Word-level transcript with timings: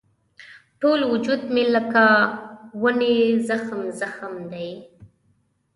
ټول 0.81 0.99
وجود 1.11 1.41
مې 1.53 1.63
لکه 1.75 2.03
ونې 2.81 3.17
زخم 3.47 3.81
زخم 3.99 4.33
دی. 4.51 4.69